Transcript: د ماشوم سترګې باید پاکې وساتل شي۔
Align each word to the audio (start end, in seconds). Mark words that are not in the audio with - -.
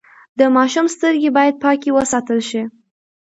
د 0.39 0.41
ماشوم 0.55 0.85
سترګې 0.95 1.29
باید 1.37 1.55
پاکې 1.63 1.89
وساتل 1.97 2.39
شي۔ 2.49 2.61